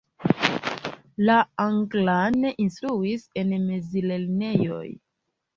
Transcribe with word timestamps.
La 1.29 1.35
anglan 1.67 2.47
instruis 2.65 3.29
en 3.43 3.55
mezlernejoj. 3.69 4.85